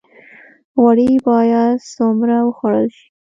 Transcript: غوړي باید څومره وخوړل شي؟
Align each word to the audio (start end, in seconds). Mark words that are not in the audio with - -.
غوړي 0.79 1.11
باید 1.27 1.75
څومره 1.93 2.35
وخوړل 2.47 2.87
شي؟ 2.97 3.05